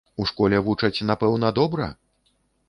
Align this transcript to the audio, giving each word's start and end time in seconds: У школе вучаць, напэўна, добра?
У 0.23 0.25
школе 0.29 0.61
вучаць, 0.67 1.05
напэўна, 1.11 1.53
добра? 1.61 1.91